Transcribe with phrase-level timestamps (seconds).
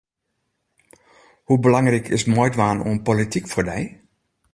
[1.43, 3.81] Hoe belangryk is meidwaan oan polityk foar dy?